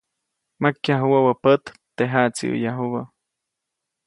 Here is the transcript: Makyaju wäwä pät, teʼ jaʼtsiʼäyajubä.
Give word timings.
Makyaju 0.61 1.07
wäwä 1.13 1.33
pät, 1.43 1.63
teʼ 1.95 2.09
jaʼtsiʼäyajubä. 2.13 3.01